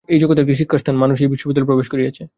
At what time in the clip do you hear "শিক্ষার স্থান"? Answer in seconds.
0.59-0.95